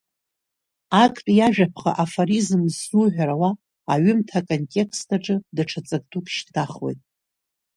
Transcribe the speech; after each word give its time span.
Актәи 1.03 1.41
ажәаԥҟа, 1.47 1.91
афоризм 2.03 2.61
ззуҳәар 2.75 3.29
ауа, 3.35 3.51
аҩымҭа 3.93 4.37
аконтекст 4.39 5.09
аҿы 5.15 5.35
даҽа 5.55 5.81
ҵак 5.87 6.03
дук 6.11 6.25
шьҭнахуеит… 6.33 7.01